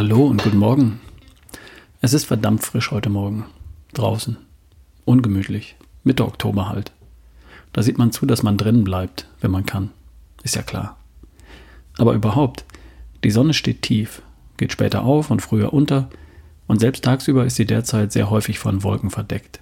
und 0.00 0.42
guten 0.42 0.56
Morgen. 0.56 0.98
Es 2.00 2.14
ist 2.14 2.24
verdammt 2.24 2.64
frisch 2.64 2.90
heute 2.90 3.10
Morgen. 3.10 3.44
Draußen. 3.92 4.38
Ungemütlich. 5.04 5.76
Mitte 6.04 6.24
Oktober 6.24 6.70
halt. 6.70 6.92
Da 7.74 7.82
sieht 7.82 7.98
man 7.98 8.10
zu, 8.10 8.24
dass 8.24 8.42
man 8.42 8.56
drinnen 8.56 8.82
bleibt, 8.82 9.28
wenn 9.42 9.50
man 9.50 9.66
kann. 9.66 9.90
Ist 10.42 10.56
ja 10.56 10.62
klar. 10.62 10.96
Aber 11.98 12.14
überhaupt, 12.14 12.64
die 13.24 13.30
Sonne 13.30 13.52
steht 13.52 13.82
tief, 13.82 14.22
geht 14.56 14.72
später 14.72 15.02
auf 15.02 15.30
und 15.30 15.42
früher 15.42 15.74
unter, 15.74 16.08
und 16.66 16.80
selbst 16.80 17.04
tagsüber 17.04 17.44
ist 17.44 17.56
sie 17.56 17.66
derzeit 17.66 18.10
sehr 18.10 18.30
häufig 18.30 18.58
von 18.58 18.82
Wolken 18.82 19.10
verdeckt. 19.10 19.60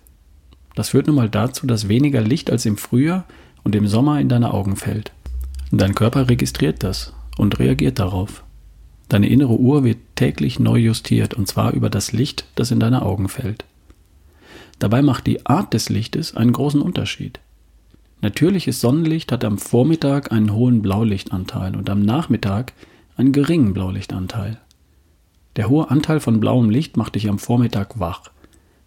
Das 0.77 0.91
führt 0.91 1.09
nun 1.09 1.17
mal 1.17 1.29
dazu, 1.29 1.67
dass 1.67 1.89
weniger 1.89 2.21
Licht 2.21 2.49
als 2.49 2.65
im 2.65 2.77
Frühjahr 2.77 3.25
und 3.65 3.75
im 3.75 3.89
Sommer 3.89 4.21
in 4.21 4.29
deine 4.29 4.55
Augen 4.55 4.77
fällt. 4.77 5.11
Dein 5.73 5.97
Körper 5.97 6.29
registriert 6.29 6.85
das 6.85 7.13
und 7.37 7.59
reagiert 7.59 7.99
darauf. 7.99 8.45
Deine 9.09 9.29
innere 9.29 9.59
Uhr 9.59 9.85
wird 9.85 9.99
täglich 10.17 10.59
neu 10.59 10.77
justiert 10.79 11.35
und 11.35 11.49
zwar 11.49 11.73
über 11.73 11.89
das 11.91 12.13
Licht, 12.13 12.45
das 12.55 12.71
in 12.71 12.81
deine 12.81 13.03
Augen 13.03 13.29
fällt. 13.29 13.65
Dabei 14.79 15.03
macht 15.03 15.27
die 15.27 15.47
Art 15.47 15.75
des 15.75 15.89
Lichtes 15.89 16.37
einen 16.37 16.53
großen 16.53 16.83
Unterschied. 16.83 17.41
Natürliches 18.21 18.81
Sonnenlicht 18.81 19.33
hat 19.33 19.45
am 19.45 19.59
Vormittag 19.59 20.33
einen 20.33 20.53
hohen 20.53 20.83
Blaulichtanteil 20.83 21.77
und 21.77 21.89
am 21.89 22.03
Nachmittag 22.03 22.73
einen 23.17 23.33
geringen 23.33 23.73
Blaulichtanteil. 23.73 24.59
Der 25.57 25.69
hohe 25.69 25.91
Anteil 25.91 26.21
von 26.21 26.39
blauem 26.39 26.71
Licht 26.71 26.97
macht 26.97 27.15
dich 27.15 27.29
am 27.29 27.39
Vormittag 27.39 27.99
wach. 27.99 28.31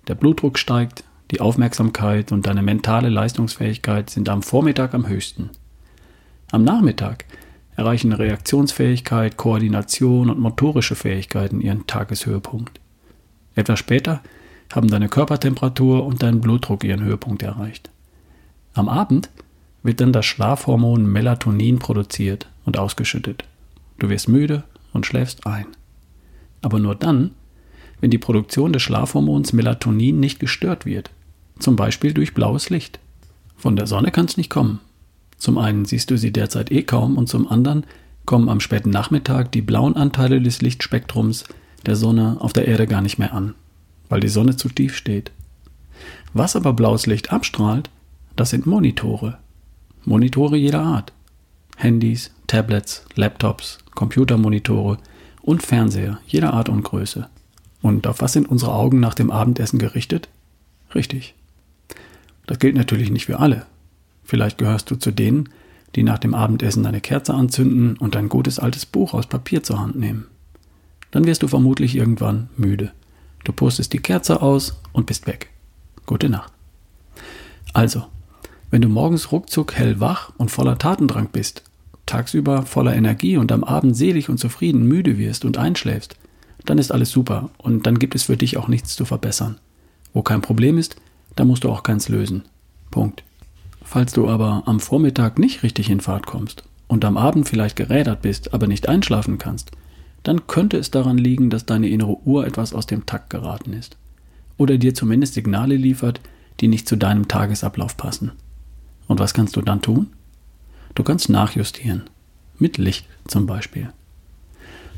Der 0.07 0.15
Blutdruck 0.15 0.57
steigt, 0.57 1.03
die 1.31 1.41
Aufmerksamkeit 1.41 2.31
und 2.31 2.45
deine 2.45 2.61
mentale 2.61 3.09
Leistungsfähigkeit 3.09 4.09
sind 4.09 4.29
am 4.29 4.43
Vormittag 4.43 4.93
am 4.93 5.07
höchsten. 5.07 5.49
Am 6.51 6.63
Nachmittag 6.63 7.25
erreichen 7.75 8.13
Reaktionsfähigkeit, 8.13 9.37
Koordination 9.37 10.29
und 10.29 10.39
motorische 10.39 10.95
Fähigkeiten 10.95 11.61
ihren 11.61 11.87
Tageshöhepunkt. 11.87 12.79
Etwas 13.55 13.79
später 13.79 14.21
haben 14.73 14.89
deine 14.89 15.09
Körpertemperatur 15.09 16.05
und 16.05 16.23
dein 16.23 16.41
Blutdruck 16.41 16.83
ihren 16.83 17.03
Höhepunkt 17.03 17.43
erreicht. 17.43 17.89
Am 18.73 18.87
Abend 18.87 19.29
wird 19.83 19.99
dann 19.99 20.13
das 20.13 20.25
Schlafhormon 20.25 21.05
Melatonin 21.05 21.79
produziert 21.79 22.47
und 22.65 22.77
ausgeschüttet. 22.77 23.43
Du 23.99 24.09
wirst 24.09 24.29
müde 24.29 24.63
und 24.93 25.05
schläfst 25.05 25.45
ein. 25.45 25.65
Aber 26.61 26.79
nur 26.79 26.95
dann, 26.95 27.31
wenn 27.99 28.11
die 28.11 28.17
Produktion 28.17 28.73
des 28.73 28.81
Schlafhormons 28.81 29.53
Melatonin 29.53 30.19
nicht 30.19 30.39
gestört 30.39 30.85
wird, 30.85 31.11
zum 31.59 31.75
Beispiel 31.75 32.13
durch 32.13 32.33
blaues 32.33 32.69
Licht. 32.69 32.99
Von 33.57 33.75
der 33.75 33.87
Sonne 33.87 34.11
kann 34.11 34.25
es 34.25 34.37
nicht 34.37 34.49
kommen, 34.49 34.79
zum 35.41 35.57
einen 35.57 35.85
siehst 35.85 36.11
du 36.11 36.19
sie 36.19 36.31
derzeit 36.31 36.71
eh 36.71 36.83
kaum 36.83 37.17
und 37.17 37.27
zum 37.27 37.51
anderen 37.51 37.87
kommen 38.25 38.47
am 38.47 38.59
späten 38.59 38.91
Nachmittag 38.91 39.51
die 39.51 39.63
blauen 39.63 39.95
Anteile 39.95 40.39
des 40.39 40.61
Lichtspektrums 40.61 41.45
der 41.83 41.95
Sonne 41.95 42.37
auf 42.39 42.53
der 42.53 42.67
Erde 42.67 42.85
gar 42.85 43.01
nicht 43.01 43.17
mehr 43.17 43.33
an, 43.33 43.55
weil 44.07 44.19
die 44.19 44.27
Sonne 44.27 44.55
zu 44.55 44.69
tief 44.69 44.95
steht. 44.95 45.31
Was 46.35 46.55
aber 46.55 46.73
blaues 46.73 47.07
Licht 47.07 47.33
abstrahlt, 47.33 47.89
das 48.35 48.51
sind 48.51 48.67
Monitore. 48.67 49.39
Monitore 50.05 50.57
jeder 50.57 50.83
Art. 50.83 51.11
Handys, 51.75 52.29
Tablets, 52.45 53.03
Laptops, 53.15 53.79
Computermonitore 53.95 54.99
und 55.41 55.63
Fernseher 55.63 56.19
jeder 56.27 56.53
Art 56.53 56.69
und 56.69 56.83
Größe. 56.83 57.27
Und 57.81 58.05
auf 58.05 58.21
was 58.21 58.33
sind 58.33 58.47
unsere 58.47 58.75
Augen 58.75 58.99
nach 58.99 59.15
dem 59.15 59.31
Abendessen 59.31 59.79
gerichtet? 59.79 60.29
Richtig. 60.93 61.33
Das 62.45 62.59
gilt 62.59 62.75
natürlich 62.75 63.09
nicht 63.09 63.25
für 63.25 63.39
alle. 63.39 63.65
Vielleicht 64.31 64.59
gehörst 64.59 64.89
du 64.89 64.95
zu 64.95 65.11
denen, 65.11 65.49
die 65.93 66.03
nach 66.03 66.17
dem 66.17 66.33
Abendessen 66.33 66.85
eine 66.85 67.01
Kerze 67.01 67.33
anzünden 67.33 67.97
und 67.97 68.15
ein 68.15 68.29
gutes 68.29 68.59
altes 68.59 68.85
Buch 68.85 69.13
aus 69.13 69.27
Papier 69.27 69.61
zur 69.61 69.77
Hand 69.77 69.97
nehmen. 69.97 70.27
Dann 71.11 71.25
wirst 71.25 71.43
du 71.43 71.49
vermutlich 71.49 71.97
irgendwann 71.97 72.47
müde. 72.55 72.93
Du 73.43 73.51
pustest 73.51 73.91
die 73.91 73.99
Kerze 73.99 74.41
aus 74.41 74.79
und 74.93 75.05
bist 75.05 75.27
weg. 75.27 75.49
Gute 76.05 76.29
Nacht. 76.29 76.53
Also, 77.73 78.05
wenn 78.69 78.81
du 78.81 78.87
morgens 78.87 79.33
ruckzuck 79.33 79.73
hellwach 79.73 80.31
und 80.37 80.49
voller 80.49 80.77
Tatendrang 80.77 81.27
bist, 81.33 81.63
tagsüber 82.05 82.65
voller 82.65 82.95
Energie 82.95 83.35
und 83.35 83.51
am 83.51 83.65
Abend 83.65 83.97
selig 83.97 84.29
und 84.29 84.37
zufrieden 84.37 84.87
müde 84.87 85.17
wirst 85.17 85.43
und 85.43 85.57
einschläfst, 85.57 86.15
dann 86.63 86.77
ist 86.77 86.93
alles 86.93 87.11
super 87.11 87.49
und 87.57 87.85
dann 87.85 87.99
gibt 87.99 88.15
es 88.15 88.23
für 88.23 88.37
dich 88.37 88.55
auch 88.55 88.69
nichts 88.69 88.95
zu 88.95 89.03
verbessern. 89.03 89.57
Wo 90.13 90.21
kein 90.21 90.39
Problem 90.39 90.77
ist, 90.77 90.95
da 91.35 91.43
musst 91.43 91.65
du 91.65 91.69
auch 91.69 91.83
keins 91.83 92.07
lösen. 92.07 92.43
Punkt. 92.91 93.25
Falls 93.91 94.13
du 94.13 94.29
aber 94.29 94.63
am 94.67 94.79
Vormittag 94.79 95.37
nicht 95.37 95.63
richtig 95.63 95.89
in 95.89 95.99
Fahrt 95.99 96.25
kommst 96.25 96.63
und 96.87 97.03
am 97.03 97.17
Abend 97.17 97.49
vielleicht 97.49 97.75
gerädert 97.75 98.21
bist, 98.21 98.53
aber 98.53 98.65
nicht 98.65 98.87
einschlafen 98.87 99.37
kannst, 99.37 99.71
dann 100.23 100.47
könnte 100.47 100.77
es 100.77 100.91
daran 100.91 101.17
liegen, 101.17 101.49
dass 101.49 101.65
deine 101.65 101.89
innere 101.89 102.15
Uhr 102.25 102.47
etwas 102.47 102.73
aus 102.73 102.85
dem 102.85 103.05
Takt 103.05 103.29
geraten 103.29 103.73
ist. 103.73 103.97
Oder 104.55 104.77
dir 104.77 104.93
zumindest 104.93 105.33
Signale 105.33 105.75
liefert, 105.75 106.21
die 106.61 106.69
nicht 106.69 106.87
zu 106.87 106.95
deinem 106.95 107.27
Tagesablauf 107.27 107.97
passen. 107.97 108.31
Und 109.09 109.19
was 109.19 109.33
kannst 109.33 109.57
du 109.57 109.61
dann 109.61 109.81
tun? 109.81 110.07
Du 110.95 111.03
kannst 111.03 111.27
nachjustieren. 111.27 112.03
Mit 112.59 112.77
Licht 112.77 113.05
zum 113.27 113.45
Beispiel. 113.45 113.89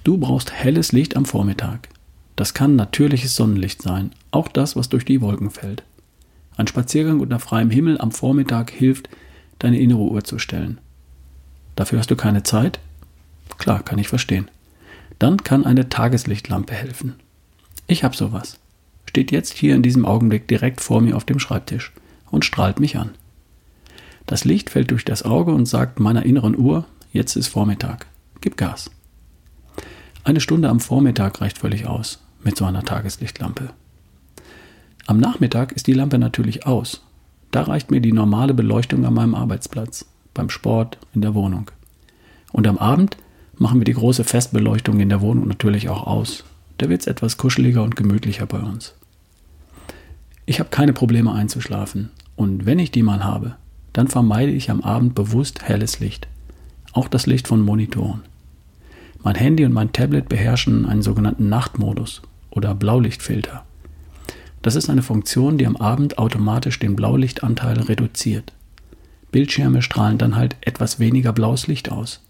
Du 0.03 0.19
brauchst 0.19 0.51
helles 0.51 0.91
Licht 0.91 1.17
am 1.17 1.25
Vormittag. 1.25 1.89
Das 2.35 2.53
kann 2.53 2.75
natürliches 2.75 3.35
Sonnenlicht 3.35 3.81
sein, 3.81 4.11
auch 4.29 4.49
das, 4.49 4.75
was 4.75 4.87
durch 4.87 5.03
die 5.03 5.19
Wolken 5.19 5.49
fällt. 5.49 5.81
Ein 6.57 6.67
Spaziergang 6.67 7.19
unter 7.19 7.39
freiem 7.39 7.69
Himmel 7.69 7.99
am 7.99 8.11
Vormittag 8.11 8.71
hilft, 8.71 9.09
deine 9.59 9.79
innere 9.79 10.01
Uhr 10.01 10.23
zu 10.23 10.39
stellen. 10.39 10.79
Dafür 11.75 11.99
hast 11.99 12.11
du 12.11 12.15
keine 12.15 12.43
Zeit? 12.43 12.79
Klar, 13.57 13.83
kann 13.83 13.99
ich 13.99 14.07
verstehen. 14.07 14.49
Dann 15.19 15.37
kann 15.37 15.65
eine 15.65 15.89
Tageslichtlampe 15.89 16.73
helfen. 16.73 17.15
Ich 17.87 18.03
habe 18.03 18.15
sowas. 18.15 18.59
Steht 19.05 19.31
jetzt 19.31 19.53
hier 19.53 19.75
in 19.75 19.83
diesem 19.83 20.05
Augenblick 20.05 20.47
direkt 20.47 20.81
vor 20.81 21.01
mir 21.01 21.15
auf 21.15 21.25
dem 21.25 21.39
Schreibtisch 21.39 21.91
und 22.29 22.45
strahlt 22.45 22.79
mich 22.79 22.97
an. 22.97 23.11
Das 24.25 24.45
Licht 24.45 24.69
fällt 24.69 24.91
durch 24.91 25.05
das 25.05 25.23
Auge 25.23 25.53
und 25.53 25.65
sagt 25.65 25.99
meiner 25.99 26.25
inneren 26.25 26.57
Uhr, 26.57 26.85
jetzt 27.11 27.35
ist 27.35 27.47
Vormittag. 27.47 28.07
Gib 28.41 28.57
Gas. 28.57 28.89
Eine 30.23 30.39
Stunde 30.39 30.69
am 30.69 30.79
Vormittag 30.79 31.41
reicht 31.41 31.57
völlig 31.57 31.85
aus 31.85 32.19
mit 32.43 32.57
so 32.57 32.65
einer 32.65 32.83
Tageslichtlampe. 32.83 33.73
Am 35.05 35.19
Nachmittag 35.19 35.73
ist 35.73 35.87
die 35.87 35.93
Lampe 35.93 36.17
natürlich 36.17 36.65
aus. 36.65 37.01
Da 37.51 37.63
reicht 37.63 37.91
mir 37.91 37.99
die 37.99 38.13
normale 38.13 38.53
Beleuchtung 38.53 39.05
an 39.05 39.13
meinem 39.13 39.35
Arbeitsplatz, 39.35 40.05
beim 40.33 40.49
Sport, 40.49 40.97
in 41.13 41.21
der 41.21 41.33
Wohnung. 41.33 41.69
Und 42.53 42.67
am 42.67 42.77
Abend 42.77 43.17
machen 43.57 43.79
wir 43.79 43.85
die 43.85 43.93
große 43.93 44.23
Festbeleuchtung 44.23 44.99
in 44.99 45.09
der 45.09 45.21
Wohnung 45.21 45.47
natürlich 45.47 45.89
auch 45.89 46.07
aus. 46.07 46.45
Da 46.77 46.89
wird 46.89 47.01
es 47.01 47.07
etwas 47.07 47.37
kuscheliger 47.37 47.83
und 47.83 47.95
gemütlicher 47.95 48.45
bei 48.45 48.59
uns. 48.59 48.95
Ich 50.45 50.59
habe 50.59 50.69
keine 50.69 50.93
Probleme 50.93 51.33
einzuschlafen 51.33 52.09
und 52.35 52.65
wenn 52.65 52.79
ich 52.79 52.91
die 52.91 53.03
mal 53.03 53.23
habe, 53.23 53.55
dann 53.91 54.07
vermeide 54.07 54.51
ich 54.51 54.71
am 54.71 54.81
Abend 54.81 55.15
bewusst 55.15 55.63
helles 55.63 55.99
Licht. 55.99 56.27
Auch 56.93 57.07
das 57.07 57.25
Licht 57.25 57.47
von 57.47 57.61
Monitoren. 57.61 58.21
Mein 59.21 59.35
Handy 59.35 59.65
und 59.65 59.73
mein 59.73 59.93
Tablet 59.93 60.29
beherrschen 60.29 60.85
einen 60.85 61.01
sogenannten 61.01 61.49
Nachtmodus 61.49 62.21
oder 62.49 62.73
Blaulichtfilter. 62.73 63.63
Das 64.63 64.75
ist 64.75 64.89
eine 64.89 65.03
Funktion, 65.03 65.57
die 65.57 65.67
am 65.67 65.75
Abend 65.75 66.17
automatisch 66.17 66.79
den 66.79 66.95
Blaulichtanteil 66.95 67.79
reduziert. 67.81 68.53
Bildschirme 69.31 69.81
strahlen 69.81 70.17
dann 70.17 70.37
halt 70.37 70.55
etwas 70.61 70.99
weniger 70.99 71.33
blaues 71.33 71.67
Licht 71.67 71.91
aus. 71.91 72.21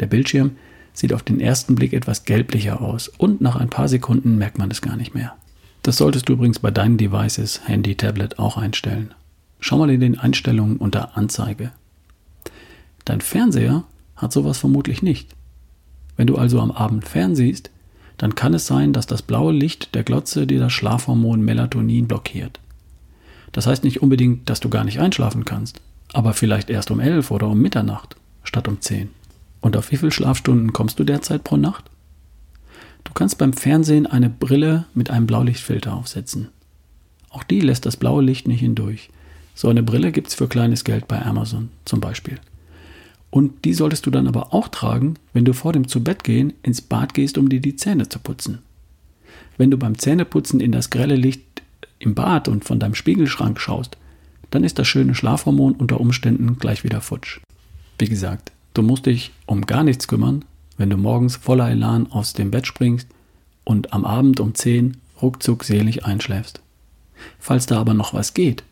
Der 0.00 0.06
Bildschirm 0.06 0.56
sieht 0.92 1.12
auf 1.12 1.22
den 1.22 1.38
ersten 1.40 1.76
Blick 1.76 1.92
etwas 1.92 2.24
gelblicher 2.24 2.82
aus 2.82 3.06
und 3.06 3.40
nach 3.40 3.54
ein 3.54 3.70
paar 3.70 3.88
Sekunden 3.88 4.36
merkt 4.38 4.58
man 4.58 4.70
es 4.70 4.82
gar 4.82 4.96
nicht 4.96 5.14
mehr. 5.14 5.36
Das 5.84 5.96
solltest 5.96 6.28
du 6.28 6.32
übrigens 6.32 6.58
bei 6.58 6.72
deinen 6.72 6.98
Devices, 6.98 7.60
Handy, 7.68 7.94
Tablet 7.94 8.40
auch 8.40 8.56
einstellen. 8.56 9.14
Schau 9.60 9.78
mal 9.78 9.90
in 9.90 10.00
den 10.00 10.18
Einstellungen 10.18 10.78
unter 10.78 11.16
Anzeige. 11.16 11.70
Dein 13.04 13.20
Fernseher 13.20 13.84
hat 14.16 14.32
sowas 14.32 14.58
vermutlich 14.58 15.02
nicht. 15.02 15.36
Wenn 16.16 16.26
du 16.26 16.36
also 16.36 16.60
am 16.60 16.72
Abend 16.72 17.06
fernsiehst, 17.06 17.70
dann 18.18 18.34
kann 18.34 18.52
es 18.52 18.66
sein, 18.66 18.92
dass 18.92 19.06
das 19.06 19.22
blaue 19.22 19.52
Licht 19.52 19.94
der 19.94 20.02
Glotze 20.02 20.46
dir 20.46 20.58
das 20.60 20.72
Schlafhormon 20.72 21.40
Melatonin 21.40 22.08
blockiert. 22.08 22.60
Das 23.52 23.66
heißt 23.66 23.84
nicht 23.84 24.02
unbedingt, 24.02 24.50
dass 24.50 24.60
du 24.60 24.68
gar 24.68 24.84
nicht 24.84 25.00
einschlafen 25.00 25.44
kannst, 25.44 25.80
aber 26.12 26.34
vielleicht 26.34 26.68
erst 26.68 26.90
um 26.90 27.00
elf 27.00 27.30
oder 27.30 27.48
um 27.48 27.60
Mitternacht 27.60 28.16
statt 28.42 28.68
um 28.68 28.80
zehn. 28.80 29.10
Und 29.60 29.76
auf 29.76 29.90
wie 29.90 29.96
viele 29.96 30.12
Schlafstunden 30.12 30.72
kommst 30.72 30.98
du 30.98 31.04
derzeit 31.04 31.44
pro 31.44 31.56
Nacht? 31.56 31.84
Du 33.04 33.12
kannst 33.12 33.38
beim 33.38 33.52
Fernsehen 33.52 34.06
eine 34.06 34.28
Brille 34.28 34.84
mit 34.94 35.10
einem 35.10 35.26
Blaulichtfilter 35.26 35.94
aufsetzen. 35.94 36.48
Auch 37.30 37.42
die 37.42 37.60
lässt 37.60 37.86
das 37.86 37.96
blaue 37.96 38.22
Licht 38.22 38.48
nicht 38.48 38.60
hindurch. 38.60 39.10
So 39.54 39.68
eine 39.68 39.82
Brille 39.82 40.12
gibt 40.12 40.28
es 40.28 40.34
für 40.34 40.48
kleines 40.48 40.84
Geld 40.84 41.08
bei 41.08 41.20
Amazon 41.20 41.70
zum 41.84 42.00
Beispiel. 42.00 42.38
Und 43.30 43.64
die 43.64 43.74
solltest 43.74 44.06
du 44.06 44.10
dann 44.10 44.26
aber 44.26 44.54
auch 44.54 44.68
tragen, 44.68 45.14
wenn 45.32 45.44
du 45.44 45.52
vor 45.52 45.72
dem 45.72 45.86
Zubettgehen 45.86 46.54
ins 46.62 46.80
Bad 46.80 47.14
gehst, 47.14 47.36
um 47.36 47.48
dir 47.48 47.60
die 47.60 47.76
Zähne 47.76 48.08
zu 48.08 48.18
putzen. 48.18 48.60
Wenn 49.58 49.70
du 49.70 49.76
beim 49.76 49.98
Zähneputzen 49.98 50.60
in 50.60 50.72
das 50.72 50.90
grelle 50.90 51.16
Licht 51.16 51.42
im 51.98 52.14
Bad 52.14 52.48
und 52.48 52.64
von 52.64 52.78
deinem 52.78 52.94
Spiegelschrank 52.94 53.60
schaust, 53.60 53.96
dann 54.50 54.64
ist 54.64 54.78
das 54.78 54.88
schöne 54.88 55.14
Schlafhormon 55.14 55.74
unter 55.74 56.00
Umständen 56.00 56.58
gleich 56.58 56.84
wieder 56.84 57.00
futsch. 57.00 57.40
Wie 57.98 58.08
gesagt, 58.08 58.52
du 58.74 58.82
musst 58.82 59.06
dich 59.06 59.32
um 59.46 59.66
gar 59.66 59.82
nichts 59.82 60.08
kümmern, 60.08 60.44
wenn 60.78 60.90
du 60.90 60.96
morgens 60.96 61.36
voller 61.36 61.68
Elan 61.70 62.10
aus 62.10 62.32
dem 62.32 62.50
Bett 62.50 62.66
springst 62.66 63.08
und 63.64 63.92
am 63.92 64.04
Abend 64.04 64.40
um 64.40 64.54
10 64.54 64.96
ruckzuck 65.20 65.64
selig 65.64 66.06
einschläfst. 66.06 66.62
Falls 67.38 67.66
da 67.66 67.80
aber 67.80 67.94
noch 67.94 68.14
was 68.14 68.32
geht, 68.32 68.62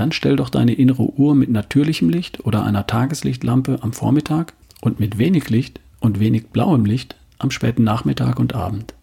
dann 0.00 0.12
stell 0.12 0.36
doch 0.36 0.48
deine 0.48 0.72
innere 0.72 1.02
Uhr 1.02 1.34
mit 1.34 1.50
natürlichem 1.50 2.08
Licht 2.08 2.46
oder 2.46 2.64
einer 2.64 2.86
Tageslichtlampe 2.86 3.80
am 3.82 3.92
Vormittag 3.92 4.54
und 4.80 4.98
mit 4.98 5.18
wenig 5.18 5.50
Licht 5.50 5.78
und 6.00 6.18
wenig 6.18 6.48
blauem 6.48 6.86
Licht 6.86 7.16
am 7.38 7.50
späten 7.50 7.84
Nachmittag 7.84 8.38
und 8.38 8.54
Abend. 8.54 8.94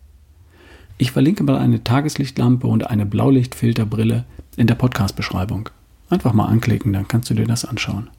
Ich 0.97 1.11
verlinke 1.11 1.43
mal 1.43 1.59
eine 1.59 1.83
Tageslichtlampe 1.83 2.65
und 2.65 2.89
eine 2.89 3.05
Blaulichtfilterbrille 3.05 4.25
in 4.55 4.65
der 4.65 4.73
Podcast-Beschreibung. 4.73 5.69
Einfach 6.09 6.33
mal 6.33 6.47
anklicken, 6.47 6.93
dann 6.93 7.07
kannst 7.07 7.29
du 7.29 7.35
dir 7.35 7.45
das 7.45 7.63
anschauen. 7.63 8.09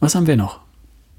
Was 0.00 0.16
haben 0.16 0.26
wir 0.26 0.36
noch? 0.36 0.58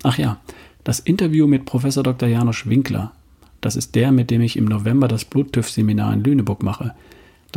Ach 0.03 0.17
ja, 0.17 0.41
das 0.83 0.99
Interview 0.99 1.47
mit 1.47 1.63
Professor 1.63 2.03
Dr. 2.03 2.27
Janusz 2.27 2.65
Winkler. 2.65 3.13
Das 3.61 3.77
ist 3.77 3.95
der, 3.95 4.11
mit 4.11 4.29
dem 4.29 4.41
ich 4.41 4.57
im 4.57 4.65
November 4.65 5.07
das 5.07 5.23
Bluttüff-Seminar 5.23 6.13
in 6.13 6.23
Lüneburg 6.25 6.63
mache. 6.63 6.93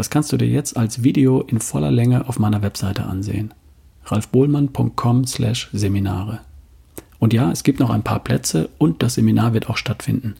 Das 0.00 0.08
kannst 0.08 0.32
du 0.32 0.38
dir 0.38 0.48
jetzt 0.48 0.78
als 0.78 1.02
Video 1.02 1.42
in 1.42 1.60
voller 1.60 1.90
Länge 1.90 2.26
auf 2.26 2.38
meiner 2.38 2.62
Webseite 2.62 3.04
ansehen. 3.04 3.52
ralfbohlmann.com/seminare. 4.06 6.40
Und 7.18 7.34
ja, 7.34 7.52
es 7.52 7.64
gibt 7.64 7.80
noch 7.80 7.90
ein 7.90 8.02
paar 8.02 8.20
Plätze 8.20 8.70
und 8.78 9.02
das 9.02 9.16
Seminar 9.16 9.52
wird 9.52 9.68
auch 9.68 9.76
stattfinden. 9.76 10.36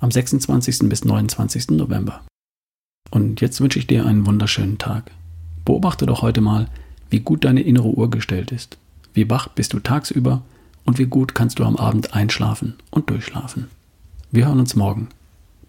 Am 0.00 0.10
26. 0.10 0.88
bis 0.88 1.04
29. 1.04 1.72
November. 1.72 2.22
Und 3.10 3.42
jetzt 3.42 3.60
wünsche 3.60 3.78
ich 3.78 3.86
dir 3.86 4.06
einen 4.06 4.24
wunderschönen 4.24 4.78
Tag. 4.78 5.10
Beobachte 5.66 6.06
doch 6.06 6.22
heute 6.22 6.40
mal, 6.40 6.68
wie 7.10 7.20
gut 7.20 7.44
deine 7.44 7.60
innere 7.60 7.88
Uhr 7.88 8.08
gestellt 8.08 8.50
ist. 8.50 8.78
Wie 9.12 9.28
wach 9.28 9.48
bist 9.48 9.74
du 9.74 9.80
tagsüber 9.80 10.40
und 10.86 10.98
wie 10.98 11.04
gut 11.04 11.34
kannst 11.34 11.58
du 11.58 11.64
am 11.64 11.76
Abend 11.76 12.14
einschlafen 12.14 12.76
und 12.90 13.10
durchschlafen. 13.10 13.68
Wir 14.30 14.46
hören 14.46 14.60
uns 14.60 14.74
morgen. 14.74 15.08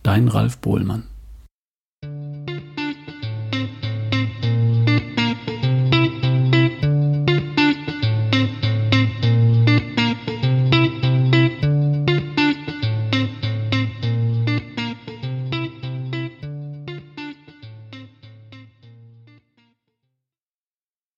Dein 0.01 0.29
Ralf 0.29 0.59
Bohlmann. 0.59 1.03